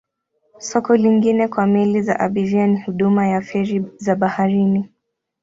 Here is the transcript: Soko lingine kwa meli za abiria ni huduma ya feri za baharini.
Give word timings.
Soko 0.59 0.95
lingine 0.95 1.47
kwa 1.47 1.67
meli 1.67 2.01
za 2.01 2.19
abiria 2.19 2.67
ni 2.67 2.81
huduma 2.81 3.27
ya 3.27 3.41
feri 3.41 3.85
za 3.97 4.15
baharini. 4.15 4.89